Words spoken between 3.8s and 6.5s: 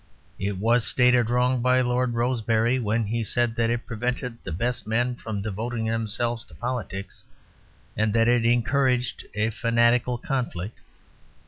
prevented the best men from devoting themselves